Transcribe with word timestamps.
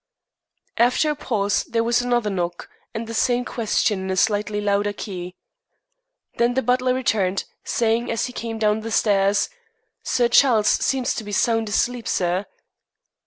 After 0.77 1.11
a 1.11 1.15
pause, 1.15 1.63
there 1.65 1.83
was 1.83 2.01
another 2.01 2.31
knock, 2.31 2.67
and 2.91 3.05
the 3.05 3.13
same 3.13 3.45
question 3.45 3.99
in 3.99 4.09
a 4.09 4.17
slightly 4.17 4.59
louder 4.59 4.93
key. 4.93 5.35
Then 6.37 6.55
the 6.55 6.63
butler 6.63 6.95
returned, 6.95 7.43
saying 7.63 8.09
as 8.09 8.25
he 8.25 8.33
came 8.33 8.57
down 8.57 8.79
the 8.79 8.89
stairs: 8.89 9.51
"Sir 10.01 10.27
Charles 10.27 10.69
seems 10.69 11.13
to 11.13 11.23
be 11.23 11.31
sound 11.31 11.69
asleep, 11.69 12.07
sir." 12.07 12.47